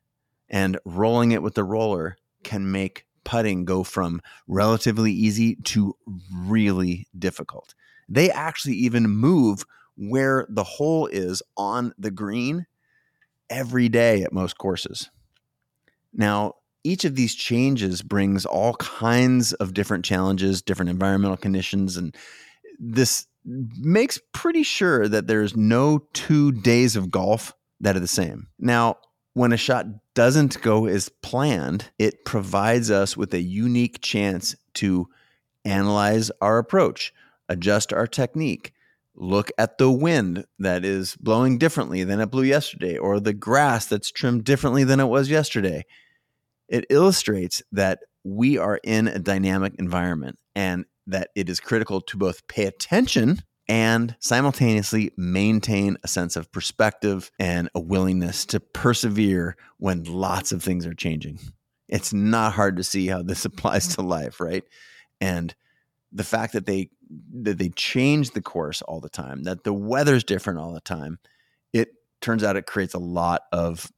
and 0.56 0.80
rolling 0.86 1.34
it 1.34 1.44
with 1.44 1.54
the 1.56 1.66
roller 1.66 2.16
can 2.46 2.72
make 2.72 3.06
putting 3.26 3.66
go 3.66 3.84
from 3.84 4.22
relatively 4.48 5.12
easy 5.12 5.58
to 5.66 5.98
really 6.34 7.08
difficult. 7.20 7.76
They 8.08 8.32
actually 8.32 8.76
even 8.76 9.10
move 9.10 9.66
where 9.98 10.48
the 10.48 10.64
hole 10.64 11.08
is 11.08 11.44
on 11.58 11.94
the 11.98 12.10
green 12.10 12.68
every 13.50 13.90
day 13.90 14.24
at 14.24 14.32
most 14.32 14.58
courses. 14.58 15.10
Now, 16.14 16.54
each 16.86 17.04
of 17.04 17.16
these 17.16 17.36
changes 17.36 18.02
brings 18.02 18.46
all 18.46 18.76
kinds 18.76 19.52
of 19.54 19.74
different 19.74 20.06
challenges, 20.06 20.62
different 20.62 20.90
environmental 20.90 21.36
conditions, 21.36 21.98
and 21.98 22.16
this 22.80 23.28
makes 23.44 24.22
pretty 24.32 24.64
sure 24.64 25.10
that 25.10 25.28
there's 25.28 25.58
no 25.58 26.08
two 26.14 26.54
days 26.54 26.96
of 26.96 27.12
golf 27.12 27.54
that 27.82 27.98
are 27.98 28.00
the 28.00 28.08
same. 28.08 28.48
Now, 28.58 29.00
when 29.36 29.52
a 29.52 29.58
shot 29.58 29.86
doesn't 30.14 30.62
go 30.62 30.88
as 30.88 31.10
planned, 31.22 31.92
it 32.00 32.24
provides 32.24 32.90
us 32.90 33.18
with 33.18 33.34
a 33.34 33.42
unique 33.42 34.00
chance 34.02 34.56
to 34.74 35.08
analyze 35.66 36.32
our 36.40 36.58
approach, 36.58 37.14
adjust 37.50 37.92
our 37.92 38.08
technique, 38.08 38.72
look 39.14 39.52
at 39.58 39.78
the 39.78 39.92
wind 39.92 40.46
that 40.60 40.86
is 40.86 41.18
blowing 41.18 41.58
differently 41.58 42.06
than 42.06 42.22
it 42.22 42.32
blew 42.32 42.44
yesterday, 42.44 42.98
or 42.98 43.20
the 43.20 43.34
grass 43.34 43.88
that's 43.88 44.10
trimmed 44.10 44.46
differently 44.46 44.86
than 44.86 45.02
it 45.02 45.08
was 45.08 45.30
yesterday. 45.30 45.84
It 46.70 46.86
illustrates 46.90 47.62
that 47.74 48.00
we 48.24 48.58
are 48.58 48.80
in 48.86 49.10
a 49.10 49.20
dynamic 49.20 49.76
environment 49.78 50.40
and 50.56 50.86
that 51.08 51.32
it 51.36 51.50
is 51.50 51.60
critical 51.60 52.00
to 52.00 52.18
both 52.18 52.48
pay 52.48 52.66
attention 52.66 53.42
and 53.68 54.16
simultaneously 54.20 55.12
maintain 55.18 55.98
a 56.04 56.08
sense 56.08 56.36
of 56.36 56.52
perspective 56.52 57.32
and 57.40 57.70
a 57.74 57.80
willingness 57.80 58.46
to 58.46 58.60
persevere 58.60 59.56
when 59.78 60.04
lots 60.04 60.52
of 60.52 60.62
things 60.62 60.86
are 60.86 60.94
changing. 60.94 61.40
It's 61.88 62.14
not 62.14 62.54
hard 62.54 62.78
to 62.78 62.84
see 62.84 63.08
how 63.08 63.24
this 63.24 63.46
applies 63.46 63.96
to 63.96 64.02
life, 64.02 64.40
right? 64.40 64.64
And 65.20 65.54
the 66.12 66.24
fact 66.24 66.54
that 66.54 66.66
they 66.66 66.90
that 67.42 67.60
they 67.60 67.70
change 67.70 68.32
the 68.32 68.42
course 68.42 68.82
all 68.82 69.00
the 69.00 69.10
time, 69.10 69.44
that 69.44 69.64
the 69.64 69.74
weather's 69.74 70.24
different 70.24 70.60
all 70.60 70.74
the 70.74 70.82
time, 70.82 71.20
it 71.72 71.90
turns 72.20 72.44
out 72.44 72.56
it 72.56 72.66
creates 72.66 72.96
a 72.96 73.00
lot 73.00 73.44
of 73.52 73.92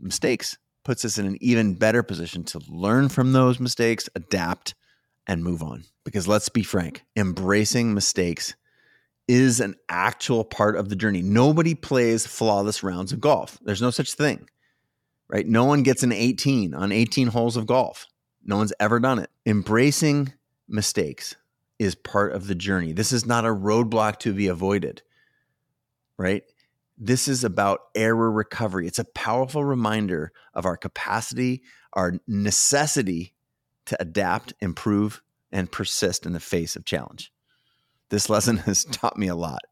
mistakes, 0.00 0.56
puts 0.82 1.04
us 1.04 1.18
in 1.18 1.26
an 1.26 1.36
even 1.40 1.74
better 1.74 2.02
position 2.02 2.42
to 2.44 2.60
learn 2.68 3.10
from 3.10 3.32
those 3.32 3.60
mistakes, 3.60 4.08
adapt, 4.14 4.74
and 5.26 5.44
move 5.44 5.62
on. 5.62 5.84
Because 6.04 6.26
let's 6.26 6.48
be 6.48 6.62
frank, 6.62 7.04
embracing 7.16 7.92
mistakes 7.92 8.54
is 9.26 9.60
an 9.60 9.74
actual 9.88 10.44
part 10.44 10.76
of 10.76 10.88
the 10.88 10.96
journey. 10.96 11.22
Nobody 11.22 11.74
plays 11.74 12.26
flawless 12.26 12.82
rounds 12.82 13.12
of 13.12 13.20
golf. 13.20 13.58
There's 13.62 13.82
no 13.82 13.90
such 13.90 14.14
thing, 14.14 14.48
right? 15.28 15.46
No 15.46 15.64
one 15.64 15.82
gets 15.82 16.02
an 16.02 16.12
18 16.12 16.74
on 16.74 16.92
18 16.92 17.28
holes 17.28 17.56
of 17.56 17.66
golf. 17.66 18.06
No 18.44 18.56
one's 18.56 18.74
ever 18.78 19.00
done 19.00 19.18
it. 19.18 19.30
Embracing 19.46 20.32
mistakes 20.68 21.36
is 21.78 21.94
part 21.94 22.32
of 22.32 22.46
the 22.46 22.54
journey. 22.54 22.92
This 22.92 23.12
is 23.12 23.24
not 23.24 23.46
a 23.46 23.48
roadblock 23.48 24.18
to 24.20 24.34
be 24.34 24.46
avoided, 24.46 25.02
right? 26.18 26.42
This 26.96 27.26
is 27.26 27.42
about 27.42 27.80
error 27.94 28.30
recovery. 28.30 28.86
It's 28.86 28.98
a 28.98 29.04
powerful 29.04 29.64
reminder 29.64 30.32
of 30.52 30.66
our 30.66 30.76
capacity, 30.76 31.62
our 31.94 32.14
necessity 32.28 33.34
to 33.86 34.00
adapt, 34.00 34.52
improve, 34.60 35.22
and 35.50 35.72
persist 35.72 36.26
in 36.26 36.32
the 36.32 36.40
face 36.40 36.76
of 36.76 36.84
challenge 36.84 37.32
this 38.14 38.30
lesson 38.30 38.56
has 38.68 38.84
taught 38.84 39.18
me 39.18 39.26
a 39.26 39.34
lot, 39.34 39.62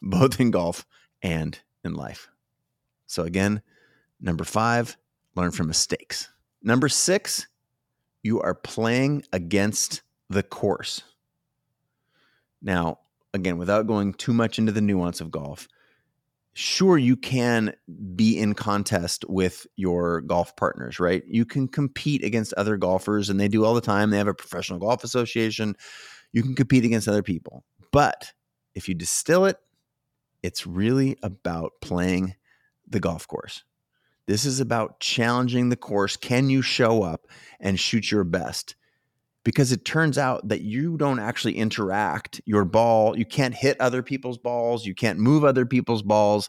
both 0.00 0.40
in 0.40 0.50
golf 0.50 0.86
and 1.22 1.58
in 1.84 1.94
life. 1.94 2.28
So, 3.06 3.24
again, 3.24 3.62
number 4.20 4.44
five, 4.44 4.96
learn 5.34 5.50
from 5.50 5.66
mistakes. 5.66 6.30
Number 6.62 6.88
six, 6.88 7.48
you 8.22 8.40
are 8.40 8.54
playing 8.54 9.24
against 9.32 10.02
the 10.28 10.44
course. 10.44 11.02
Now, 12.62 13.00
again, 13.34 13.58
without 13.58 13.86
going 13.86 14.14
too 14.14 14.32
much 14.32 14.58
into 14.58 14.70
the 14.70 14.80
nuance 14.80 15.20
of 15.20 15.32
golf, 15.32 15.66
sure, 16.52 16.98
you 16.98 17.16
can 17.16 17.74
be 18.14 18.38
in 18.38 18.54
contest 18.54 19.24
with 19.28 19.66
your 19.76 20.20
golf 20.20 20.54
partners, 20.54 21.00
right? 21.00 21.24
You 21.26 21.44
can 21.44 21.66
compete 21.66 22.22
against 22.22 22.52
other 22.52 22.76
golfers, 22.76 23.30
and 23.30 23.40
they 23.40 23.48
do 23.48 23.64
all 23.64 23.74
the 23.74 23.80
time. 23.80 24.10
They 24.10 24.18
have 24.18 24.28
a 24.28 24.34
professional 24.34 24.78
golf 24.78 25.02
association. 25.02 25.74
You 26.32 26.42
can 26.42 26.54
compete 26.54 26.84
against 26.84 27.08
other 27.08 27.22
people. 27.22 27.64
But 27.92 28.32
if 28.74 28.88
you 28.88 28.94
distill 28.94 29.44
it, 29.46 29.58
it's 30.42 30.66
really 30.66 31.16
about 31.22 31.72
playing 31.80 32.34
the 32.86 33.00
golf 33.00 33.26
course. 33.26 33.64
This 34.26 34.44
is 34.44 34.60
about 34.60 35.00
challenging 35.00 35.68
the 35.68 35.76
course. 35.76 36.16
Can 36.16 36.50
you 36.50 36.62
show 36.62 37.02
up 37.02 37.26
and 37.58 37.80
shoot 37.80 38.10
your 38.10 38.24
best? 38.24 38.76
Because 39.44 39.72
it 39.72 39.84
turns 39.84 40.18
out 40.18 40.48
that 40.48 40.60
you 40.60 40.96
don't 40.96 41.18
actually 41.18 41.56
interact 41.56 42.40
your 42.44 42.64
ball. 42.64 43.18
You 43.18 43.24
can't 43.24 43.54
hit 43.54 43.80
other 43.80 44.02
people's 44.02 44.38
balls. 44.38 44.86
You 44.86 44.94
can't 44.94 45.18
move 45.18 45.44
other 45.44 45.66
people's 45.66 46.02
balls. 46.02 46.48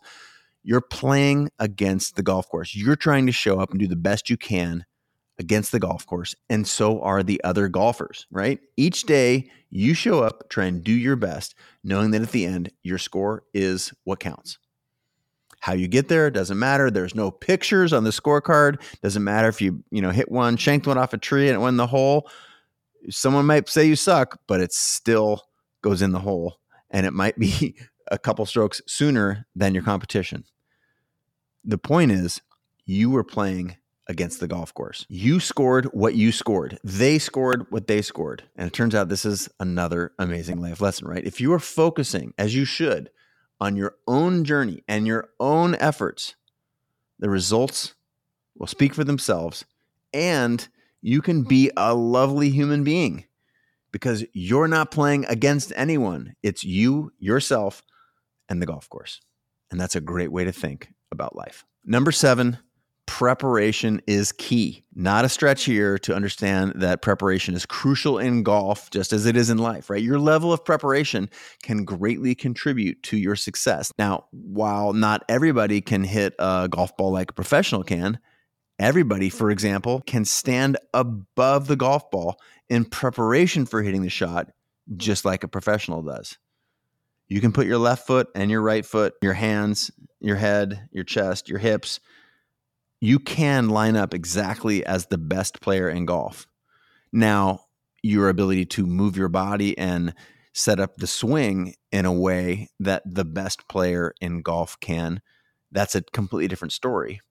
You're 0.63 0.81
playing 0.81 1.49
against 1.57 2.15
the 2.15 2.23
golf 2.23 2.47
course. 2.49 2.75
You're 2.75 2.95
trying 2.95 3.25
to 3.25 3.31
show 3.31 3.59
up 3.59 3.71
and 3.71 3.79
do 3.79 3.87
the 3.87 3.95
best 3.95 4.29
you 4.29 4.37
can 4.37 4.85
against 5.41 5.71
the 5.71 5.79
golf 5.79 6.05
course, 6.05 6.35
and 6.49 6.67
so 6.67 7.01
are 7.01 7.23
the 7.23 7.43
other 7.43 7.67
golfers, 7.67 8.27
right? 8.31 8.59
Each 8.77 9.03
day 9.03 9.49
you 9.71 9.93
show 9.93 10.21
up, 10.21 10.49
try 10.49 10.65
and 10.65 10.83
do 10.83 10.93
your 10.93 11.15
best, 11.15 11.55
knowing 11.83 12.11
that 12.11 12.21
at 12.21 12.31
the 12.31 12.45
end, 12.45 12.71
your 12.83 12.99
score 12.99 13.43
is 13.53 13.91
what 14.03 14.19
counts. 14.19 14.59
How 15.59 15.73
you 15.73 15.87
get 15.87 16.07
there 16.07 16.29
doesn't 16.29 16.57
matter. 16.57 16.89
There's 16.89 17.15
no 17.15 17.31
pictures 17.31 17.91
on 17.91 18.03
the 18.03 18.11
scorecard. 18.11 18.81
Doesn't 19.01 19.23
matter 19.23 19.47
if 19.47 19.61
you, 19.61 19.83
you 19.91 20.01
know, 20.01 20.11
hit 20.11 20.31
one, 20.31 20.57
shanked 20.57 20.87
one 20.87 20.97
off 20.97 21.13
a 21.13 21.17
tree 21.17 21.47
and 21.47 21.55
it 21.55 21.59
went 21.59 21.73
in 21.73 21.77
the 21.77 21.87
hole. 21.87 22.29
Someone 23.09 23.45
might 23.45 23.67
say 23.69 23.85
you 23.85 23.95
suck, 23.95 24.39
but 24.47 24.59
it 24.59 24.73
still 24.73 25.43
goes 25.81 26.01
in 26.01 26.11
the 26.11 26.19
hole. 26.19 26.59
And 26.89 27.05
it 27.05 27.13
might 27.13 27.37
be 27.37 27.75
a 28.11 28.17
couple 28.17 28.45
strokes 28.45 28.81
sooner 28.87 29.45
than 29.55 29.73
your 29.73 29.83
competition. 29.83 30.45
The 31.63 31.77
point 31.77 32.11
is, 32.11 32.41
you 32.85 33.11
were 33.11 33.23
playing 33.23 33.77
against 34.07 34.39
the 34.39 34.47
golf 34.47 34.73
course. 34.73 35.05
You 35.09 35.39
scored 35.39 35.85
what 35.85 36.15
you 36.15 36.31
scored. 36.31 36.79
They 36.83 37.19
scored 37.19 37.67
what 37.69 37.87
they 37.87 38.01
scored. 38.01 38.43
And 38.55 38.67
it 38.67 38.73
turns 38.73 38.95
out 38.95 39.09
this 39.09 39.25
is 39.25 39.49
another 39.59 40.11
amazing 40.19 40.61
life 40.61 40.81
lesson, 40.81 41.07
right? 41.07 41.23
If 41.23 41.39
you 41.39 41.53
are 41.53 41.59
focusing, 41.59 42.33
as 42.37 42.55
you 42.55 42.65
should, 42.65 43.09
on 43.59 43.75
your 43.75 43.95
own 44.07 44.43
journey 44.43 44.83
and 44.87 45.05
your 45.05 45.29
own 45.39 45.75
efforts, 45.75 46.35
the 47.19 47.29
results 47.29 47.93
will 48.57 48.67
speak 48.67 48.93
for 48.93 49.03
themselves 49.03 49.65
and 50.13 50.67
you 51.01 51.21
can 51.21 51.43
be 51.43 51.71
a 51.77 51.93
lovely 51.93 52.49
human 52.49 52.83
being 52.83 53.25
because 53.91 54.25
you're 54.33 54.67
not 54.67 54.91
playing 54.91 55.25
against 55.25 55.73
anyone. 55.75 56.35
It's 56.43 56.63
you, 56.63 57.11
yourself, 57.19 57.83
and 58.49 58.61
the 58.61 58.65
golf 58.65 58.89
course. 58.89 59.21
And 59.69 59.79
that's 59.79 59.95
a 59.95 60.01
great 60.01 60.31
way 60.31 60.43
to 60.43 60.51
think 60.51 60.93
about 61.11 61.35
life. 61.35 61.65
Number 61.85 62.11
seven, 62.11 62.59
preparation 63.11 64.01
is 64.07 64.31
key. 64.31 64.85
Not 64.95 65.25
a 65.25 65.29
stretch 65.29 65.65
here 65.65 65.97
to 65.99 66.15
understand 66.15 66.71
that 66.75 67.01
preparation 67.01 67.55
is 67.55 67.65
crucial 67.65 68.17
in 68.17 68.41
golf, 68.41 68.89
just 68.89 69.11
as 69.11 69.25
it 69.25 69.35
is 69.35 69.49
in 69.49 69.57
life, 69.57 69.89
right? 69.89 70.01
Your 70.01 70.17
level 70.17 70.53
of 70.53 70.63
preparation 70.63 71.29
can 71.61 71.83
greatly 71.83 72.33
contribute 72.35 73.03
to 73.03 73.17
your 73.17 73.35
success. 73.35 73.91
Now, 73.99 74.27
while 74.31 74.93
not 74.93 75.25
everybody 75.27 75.81
can 75.81 76.05
hit 76.05 76.35
a 76.39 76.69
golf 76.71 76.95
ball 76.95 77.11
like 77.11 77.31
a 77.31 77.33
professional 77.33 77.83
can, 77.83 78.17
everybody, 78.79 79.29
for 79.29 79.51
example, 79.51 80.01
can 80.07 80.23
stand 80.23 80.77
above 80.93 81.67
the 81.67 81.75
golf 81.75 82.09
ball 82.11 82.39
in 82.69 82.85
preparation 82.85 83.65
for 83.65 83.83
hitting 83.83 84.03
the 84.03 84.09
shot, 84.09 84.51
just 84.95 85.25
like 85.25 85.43
a 85.43 85.49
professional 85.49 86.01
does. 86.01 86.37
You 87.27 87.41
can 87.41 87.51
put 87.51 87.67
your 87.67 87.77
left 87.77 88.07
foot 88.07 88.29
and 88.35 88.49
your 88.49 88.61
right 88.61 88.85
foot, 88.85 89.15
your 89.21 89.33
hands, 89.33 89.91
your 90.21 90.37
head, 90.37 90.87
your 90.93 91.03
chest, 91.03 91.49
your 91.49 91.59
hips. 91.59 91.99
You 93.01 93.19
can 93.19 93.69
line 93.69 93.95
up 93.97 94.13
exactly 94.13 94.85
as 94.85 95.07
the 95.07 95.17
best 95.17 95.59
player 95.59 95.89
in 95.89 96.05
golf. 96.05 96.47
Now, 97.11 97.65
your 98.03 98.29
ability 98.29 98.65
to 98.65 98.85
move 98.85 99.17
your 99.17 99.27
body 99.27 99.77
and 99.77 100.13
set 100.53 100.79
up 100.79 100.97
the 100.97 101.07
swing 101.07 101.75
in 101.91 102.05
a 102.05 102.13
way 102.13 102.69
that 102.79 103.03
the 103.05 103.25
best 103.25 103.67
player 103.67 104.13
in 104.21 104.41
golf 104.41 104.79
can, 104.79 105.21
that's 105.71 105.95
a 105.95 106.01
completely 106.01 106.47
different 106.47 106.73
story. 106.73 107.21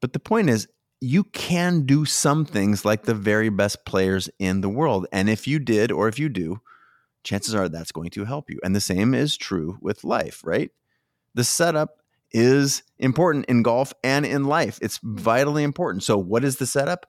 But 0.00 0.12
the 0.12 0.20
point 0.20 0.48
is, 0.48 0.68
you 1.00 1.24
can 1.24 1.84
do 1.84 2.04
some 2.04 2.44
things 2.46 2.84
like 2.84 3.02
the 3.02 3.14
very 3.14 3.50
best 3.50 3.84
players 3.84 4.30
in 4.38 4.62
the 4.62 4.68
world. 4.68 5.06
And 5.12 5.28
if 5.28 5.46
you 5.46 5.58
did, 5.58 5.92
or 5.92 6.08
if 6.08 6.18
you 6.18 6.28
do, 6.28 6.60
chances 7.24 7.54
are 7.54 7.68
that's 7.68 7.92
going 7.92 8.10
to 8.10 8.24
help 8.24 8.48
you. 8.48 8.58
And 8.62 8.74
the 8.74 8.80
same 8.80 9.12
is 9.12 9.36
true 9.36 9.78
with 9.82 10.04
life, 10.04 10.40
right? 10.44 10.70
The 11.34 11.44
setup 11.44 11.98
is 12.34 12.82
important 12.98 13.46
in 13.46 13.62
golf 13.62 13.94
and 14.02 14.26
in 14.26 14.44
life. 14.44 14.78
It's 14.82 15.00
vitally 15.02 15.62
important. 15.62 16.02
So, 16.02 16.18
what 16.18 16.44
is 16.44 16.56
the 16.56 16.66
setup? 16.66 17.06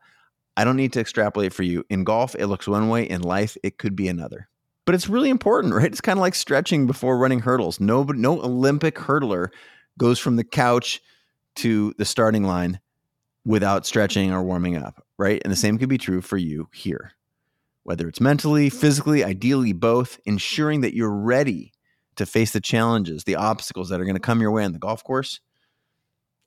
I 0.55 0.63
don't 0.63 0.77
need 0.77 0.94
to 0.94 1.01
extrapolate 1.01 1.51
for 1.51 1.63
you. 1.63 1.84
In 1.89 2.05
golf, 2.05 2.34
it 2.36 2.48
looks 2.48 2.67
one 2.67 2.88
way. 2.88 3.03
In 3.03 3.22
life, 3.22 3.58
it 3.62 3.77
could 3.77 3.96
be 3.96 4.08
another. 4.08 4.48
But 4.86 4.96
it's 4.96 5.10
really 5.10 5.29
important, 5.29 5.74
right? 5.74 5.91
It's 5.91 6.00
kind 6.00 6.17
of 6.17 6.22
like 6.22 6.36
stretching 6.36 6.88
before 6.88 7.17
running 7.17 7.39
hurdles. 7.39 7.82
No, 7.82 8.03
no 8.03 8.41
Olympic 8.41 8.96
hurdler 8.96 9.50
goes 9.98 10.20
from 10.20 10.38
the 10.38 10.46
couch 10.46 11.01
to 11.55 11.94
the 11.98 12.05
starting 12.05 12.44
line 12.44 12.79
without 13.44 13.86
stretching 13.86 14.32
or 14.32 14.44
warming 14.44 14.77
up, 14.77 15.03
right? 15.17 15.41
And 15.44 15.51
the 15.51 15.58
same 15.58 15.77
could 15.77 15.89
be 15.89 15.98
true 15.98 16.22
for 16.22 16.38
you 16.38 16.70
here 16.74 17.12
whether 17.86 18.08
it's 18.08 18.20
mentally, 18.20 18.67
physically, 18.72 19.24
ideally 19.24 19.72
both, 19.72 20.20
ensuring 20.25 20.82
that 20.82 20.96
you're 20.96 21.15
ready 21.15 21.72
to 22.16 22.26
face 22.26 22.52
the 22.52 22.62
challenges, 22.62 23.24
the 23.24 23.36
obstacles 23.36 23.90
that 23.90 24.00
are 24.00 24.06
going 24.06 24.16
to 24.16 24.20
come 24.22 24.42
your 24.42 24.52
way 24.52 24.64
on 24.64 24.72
the 24.74 24.80
golf 24.80 25.04
course 25.04 25.40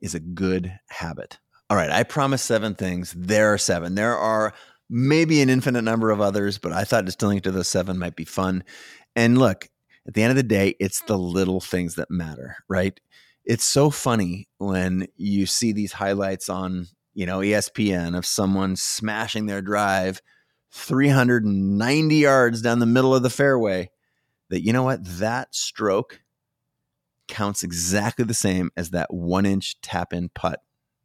is 0.00 0.14
a 0.14 0.20
good 0.20 0.78
habit. 0.88 1.38
All 1.70 1.76
right, 1.76 1.90
I 1.90 2.02
promised 2.02 2.46
seven 2.46 2.74
things. 2.74 3.14
There 3.16 3.52
are 3.52 3.58
seven. 3.58 3.94
There 3.94 4.16
are 4.16 4.54
maybe 4.88 5.42
an 5.42 5.50
infinite 5.50 5.82
number 5.82 6.10
of 6.10 6.20
others, 6.20 6.58
but 6.58 6.72
I 6.72 6.84
thought 6.84 7.04
distilling 7.04 7.38
it 7.38 7.44
to 7.44 7.50
those 7.50 7.68
seven 7.68 7.98
might 7.98 8.16
be 8.16 8.24
fun. 8.24 8.64
And 9.14 9.38
look, 9.38 9.68
at 10.06 10.14
the 10.14 10.22
end 10.22 10.30
of 10.30 10.36
the 10.36 10.42
day, 10.42 10.74
it's 10.80 11.02
the 11.02 11.18
little 11.18 11.60
things 11.60 11.96
that 11.96 12.10
matter, 12.10 12.56
right? 12.68 12.98
It's 13.44 13.64
so 13.64 13.90
funny 13.90 14.48
when 14.58 15.06
you 15.16 15.44
see 15.44 15.72
these 15.72 15.92
highlights 15.92 16.48
on, 16.48 16.86
you 17.14 17.26
know, 17.26 17.40
ESPN 17.40 18.16
of 18.16 18.24
someone 18.24 18.76
smashing 18.76 19.46
their 19.46 19.60
drive 19.60 20.22
390 20.72 22.14
yards 22.14 22.62
down 22.62 22.78
the 22.78 22.86
middle 22.86 23.14
of 23.14 23.22
the 23.22 23.30
fairway, 23.30 23.90
that 24.50 24.62
you 24.62 24.72
know 24.72 24.82
what? 24.82 25.04
That 25.04 25.54
stroke 25.54 26.20
counts 27.26 27.62
exactly 27.62 28.24
the 28.24 28.34
same 28.34 28.70
as 28.76 28.90
that 28.90 29.12
one 29.12 29.46
inch 29.46 29.80
tap 29.80 30.12
in 30.12 30.30
putt 30.30 30.62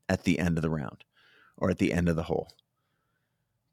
at 0.10 0.24
the 0.24 0.40
end 0.40 0.58
of 0.58 0.62
the 0.62 0.70
round 0.70 1.04
or 1.58 1.70
at 1.70 1.78
the 1.78 1.94
end 1.94 2.10
of 2.10 2.16
the 2.16 2.24
hole. 2.24 2.50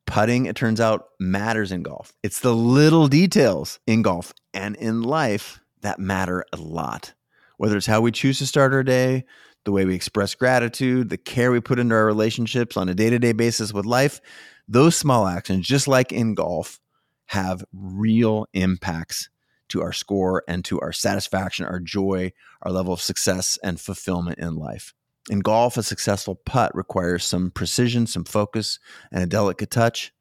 Putting, 0.07 0.47
it 0.47 0.57
turns 0.57 0.81
out, 0.81 1.07
matters 1.21 1.71
in 1.71 1.83
golf. 1.83 2.13
It's 2.23 2.41
the 2.41 2.55
little 2.55 3.07
details 3.07 3.79
in 3.87 4.03
golf 4.03 4.35
and 4.53 4.75
in 4.77 5.03
life 5.03 5.61
that 5.83 6.01
matter 6.01 6.45
a 6.53 6.57
lot. 6.57 7.15
Whether 7.57 7.77
it's 7.77 7.87
how 7.87 8.01
we 8.01 8.11
choose 8.11 8.39
to 8.39 8.47
start 8.47 8.73
our 8.73 8.83
day, 8.83 9.25
the 9.65 9.73
way 9.73 9.85
we 9.85 9.95
express 9.95 10.35
gratitude, 10.35 11.11
the 11.11 11.19
care 11.19 11.53
we 11.53 11.61
put 11.61 11.79
into 11.79 11.95
our 11.95 12.07
relationships 12.07 12.77
on 12.77 12.89
a 12.89 12.95
day 12.95 13.11
to 13.11 13.19
day 13.19 13.33
basis 13.33 13.73
with 13.73 13.87
life, 13.87 14.21
those 14.67 14.97
small 14.97 15.27
actions, 15.27 15.67
just 15.67 15.87
like 15.87 16.13
in 16.13 16.35
golf, 16.35 16.81
have 17.27 17.65
real 17.73 18.47
impacts 18.53 19.29
to 19.71 19.83
our 19.83 19.93
score 19.93 20.45
and 20.49 20.65
to 20.67 20.81
our 20.81 20.93
satisfaction, 20.93 21.67
our 21.67 21.81
joy, 21.81 22.33
our 22.63 22.73
level 22.73 22.93
of 22.93 23.01
success 23.01 23.59
and 23.63 23.81
fulfillment 23.81 24.39
in 24.39 24.57
life. 24.57 24.95
In 25.29 25.41
golf, 25.41 25.77
a 25.77 25.83
successful 25.83 26.35
putt 26.35 26.75
requires 26.75 27.25
some 27.25 27.51
precision, 27.51 28.07
some 28.07 28.25
focus, 28.25 28.79
and 29.13 29.23
a 29.23 29.27
delicate 29.27 29.71
touch. 29.71 30.13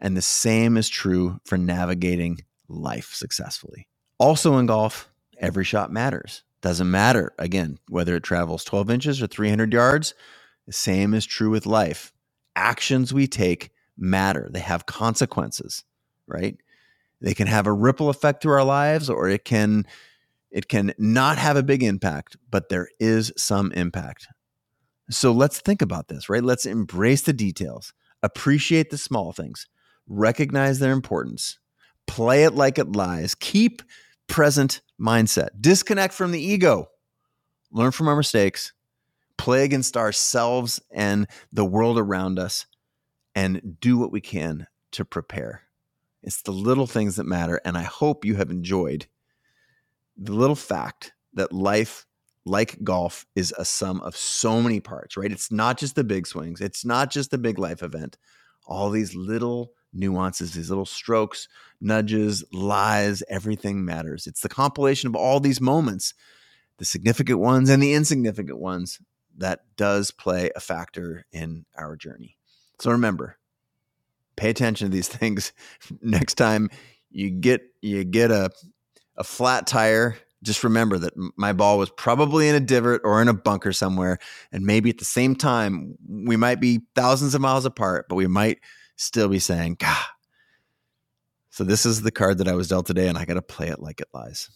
And 0.00 0.16
the 0.16 0.22
same 0.22 0.76
is 0.76 0.88
true 0.88 1.40
for 1.44 1.56
navigating 1.56 2.38
life 2.68 3.12
successfully. 3.14 3.86
Also 4.18 4.58
in 4.58 4.66
golf, 4.66 5.08
every 5.38 5.64
shot 5.64 5.92
matters. 5.92 6.42
Doesn't 6.60 6.90
matter, 6.90 7.32
again, 7.38 7.78
whether 7.88 8.16
it 8.16 8.22
travels 8.22 8.64
12 8.64 8.90
inches 8.90 9.22
or 9.22 9.26
300 9.26 9.72
yards. 9.72 10.14
The 10.66 10.72
same 10.72 11.12
is 11.14 11.26
true 11.26 11.50
with 11.50 11.66
life 11.66 12.12
actions 12.56 13.12
we 13.12 13.26
take 13.26 13.70
matter. 13.96 14.48
They 14.52 14.60
have 14.60 14.86
consequences, 14.86 15.84
right? 16.26 16.56
They 17.22 17.34
can 17.34 17.46
have 17.46 17.66
a 17.66 17.72
ripple 17.72 18.10
effect 18.10 18.42
through 18.42 18.54
our 18.54 18.64
lives 18.64 19.08
or 19.08 19.28
it 19.28 19.44
can 19.44 19.86
it 20.50 20.68
can 20.68 20.92
not 20.98 21.38
have 21.38 21.56
a 21.56 21.62
big 21.62 21.82
impact, 21.82 22.36
but 22.50 22.68
there 22.68 22.88
is 23.00 23.32
some 23.38 23.72
impact. 23.72 24.28
So 25.10 25.32
let's 25.32 25.60
think 25.60 25.80
about 25.80 26.08
this, 26.08 26.28
right? 26.28 26.42
Let's 26.42 26.66
embrace 26.66 27.22
the 27.22 27.32
details, 27.32 27.94
appreciate 28.22 28.90
the 28.90 28.98
small 28.98 29.32
things, 29.32 29.66
recognize 30.06 30.78
their 30.78 30.92
importance, 30.92 31.58
play 32.06 32.44
it 32.44 32.54
like 32.54 32.78
it 32.78 32.94
lies, 32.94 33.34
keep 33.34 33.82
present 34.26 34.82
mindset, 35.00 35.48
disconnect 35.58 36.12
from 36.12 36.32
the 36.32 36.42
ego, 36.42 36.88
learn 37.70 37.90
from 37.90 38.08
our 38.08 38.16
mistakes, 38.16 38.74
play 39.38 39.64
against 39.64 39.96
ourselves 39.96 40.80
and 40.90 41.26
the 41.50 41.64
world 41.64 41.98
around 41.98 42.38
us, 42.38 42.66
and 43.34 43.78
do 43.80 43.96
what 43.96 44.12
we 44.12 44.20
can 44.20 44.66
to 44.92 45.04
prepare. 45.04 45.62
It's 46.22 46.42
the 46.42 46.52
little 46.52 46.86
things 46.86 47.16
that 47.16 47.24
matter. 47.24 47.60
And 47.64 47.76
I 47.76 47.82
hope 47.82 48.24
you 48.24 48.36
have 48.36 48.50
enjoyed 48.50 49.06
the 50.16 50.32
little 50.32 50.56
fact 50.56 51.12
that 51.34 51.52
life, 51.52 52.06
like 52.44 52.82
golf, 52.84 53.26
is 53.34 53.54
a 53.56 53.64
sum 53.64 54.00
of 54.02 54.16
so 54.16 54.60
many 54.60 54.80
parts, 54.80 55.16
right? 55.16 55.32
It's 55.32 55.50
not 55.50 55.78
just 55.78 55.94
the 55.94 56.04
big 56.04 56.26
swings, 56.26 56.60
it's 56.60 56.84
not 56.84 57.10
just 57.10 57.30
the 57.30 57.38
big 57.38 57.58
life 57.58 57.82
event. 57.82 58.18
All 58.66 58.90
these 58.90 59.14
little 59.14 59.72
nuances, 59.92 60.52
these 60.52 60.70
little 60.70 60.86
strokes, 60.86 61.48
nudges, 61.80 62.44
lies, 62.52 63.22
everything 63.28 63.84
matters. 63.84 64.26
It's 64.26 64.40
the 64.40 64.48
compilation 64.48 65.08
of 65.08 65.16
all 65.16 65.40
these 65.40 65.60
moments, 65.60 66.14
the 66.78 66.84
significant 66.84 67.38
ones 67.40 67.68
and 67.68 67.82
the 67.82 67.94
insignificant 67.94 68.58
ones, 68.58 69.00
that 69.36 69.60
does 69.76 70.10
play 70.10 70.50
a 70.54 70.60
factor 70.60 71.24
in 71.32 71.64
our 71.76 71.96
journey. 71.96 72.36
So 72.80 72.90
remember, 72.90 73.38
pay 74.36 74.50
attention 74.50 74.88
to 74.88 74.92
these 74.92 75.08
things. 75.18 75.52
Next 76.00 76.34
time 76.34 76.70
you 77.10 77.30
get 77.30 77.62
you 77.80 78.04
get 78.04 78.30
a 78.30 78.50
a 79.16 79.24
flat 79.24 79.66
tire, 79.66 80.16
just 80.42 80.64
remember 80.64 80.98
that 80.98 81.12
my 81.36 81.52
ball 81.52 81.78
was 81.78 81.90
probably 81.90 82.48
in 82.48 82.54
a 82.54 82.60
divot 82.60 83.02
or 83.04 83.20
in 83.20 83.28
a 83.28 83.34
bunker 83.34 83.72
somewhere 83.72 84.18
and 84.50 84.64
maybe 84.64 84.90
at 84.90 84.98
the 84.98 85.04
same 85.04 85.36
time 85.36 85.96
we 86.08 86.36
might 86.36 86.60
be 86.60 86.80
thousands 86.94 87.34
of 87.34 87.40
miles 87.40 87.66
apart, 87.66 88.06
but 88.08 88.16
we 88.16 88.26
might 88.26 88.58
still 88.96 89.28
be 89.28 89.38
saying, 89.38 89.76
"God, 89.78 90.04
so 91.50 91.64
this 91.64 91.84
is 91.84 92.02
the 92.02 92.10
card 92.10 92.38
that 92.38 92.48
I 92.48 92.54
was 92.54 92.68
dealt 92.68 92.86
today 92.86 93.08
and 93.08 93.18
I 93.18 93.24
got 93.24 93.34
to 93.34 93.42
play 93.42 93.68
it 93.68 93.80
like 93.80 94.00
it 94.00 94.08
lies." 94.12 94.50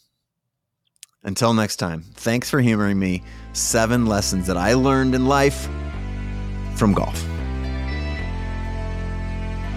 Until 1.22 1.52
next 1.54 1.76
time, 1.76 2.02
thanks 2.14 2.48
for 2.48 2.60
humoring 2.60 3.00
me. 3.00 3.22
Seven 3.52 4.06
lessons 4.06 4.46
that 4.46 4.56
I 4.56 4.74
learned 4.74 5.12
in 5.12 5.26
life 5.26 5.68
from 6.76 6.92
golf. 6.92 7.35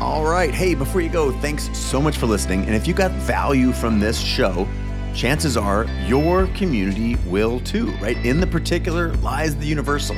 All 0.02 0.24
right. 0.24 0.54
Hey, 0.54 0.76
before 0.76 1.02
you 1.02 1.10
go, 1.10 1.30
thanks 1.42 1.78
so 1.78 2.02
much 2.02 2.16
for 2.16 2.26
listening. 2.26 2.64
And 2.64 2.74
if 2.74 2.88
you 2.88 2.94
got 2.94 3.12
value 3.12 3.74
from 3.74 4.00
this 4.00 4.18
show, 4.18 4.66
chances 5.14 5.58
are 5.58 5.88
your 6.06 6.48
community 6.56 7.18
will 7.28 7.60
too, 7.60 7.88
right? 7.98 8.16
In 8.26 8.40
the 8.40 8.48
particular 8.48 9.14
lies 9.16 9.58
the 9.58 9.66
universal. 9.66 10.16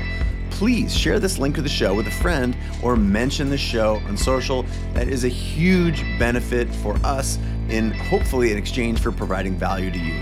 Please 0.52 0.96
share 0.96 1.20
this 1.20 1.40
link 1.40 1.56
to 1.56 1.64
the 1.64 1.70
show 1.70 1.96
with 1.96 2.06
a 2.06 2.12
friend 2.12 2.56
or 2.84 2.96
mention 2.96 3.50
the 3.50 3.58
show 3.58 3.96
on 4.08 4.16
social. 4.16 4.68
That 4.94 5.08
is 5.08 5.24
a 5.24 5.30
huge 5.30 6.04
benefit 6.20 6.72
for 6.76 6.96
us 7.04 7.40
in 7.70 7.90
hopefully 7.90 8.52
in 8.52 8.60
exchange 8.60 9.00
for 9.00 9.12
providing 9.12 9.56
value 9.56 9.90
to 9.90 9.98
you. 9.98 10.22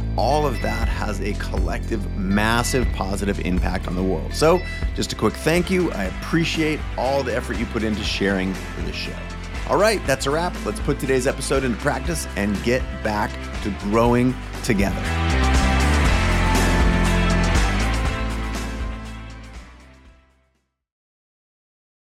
all 0.17 0.45
of 0.45 0.61
that 0.61 0.87
has 0.87 1.21
a 1.21 1.33
collective, 1.33 2.17
massive 2.17 2.87
positive 2.93 3.39
impact 3.41 3.87
on 3.87 3.95
the 3.95 4.03
world. 4.03 4.33
So, 4.33 4.61
just 4.95 5.13
a 5.13 5.15
quick 5.15 5.33
thank 5.33 5.69
you. 5.69 5.91
I 5.93 6.05
appreciate 6.05 6.79
all 6.97 7.23
the 7.23 7.35
effort 7.35 7.57
you 7.57 7.65
put 7.67 7.83
into 7.83 8.03
sharing 8.03 8.53
this 8.85 8.95
show. 8.95 9.15
All 9.67 9.77
right, 9.77 10.05
that's 10.05 10.25
a 10.25 10.31
wrap. 10.31 10.53
Let's 10.65 10.79
put 10.81 10.99
today's 10.99 11.27
episode 11.27 11.63
into 11.63 11.77
practice 11.77 12.27
and 12.35 12.61
get 12.63 12.81
back 13.03 13.31
to 13.63 13.69
growing 13.81 14.35
together. 14.63 15.30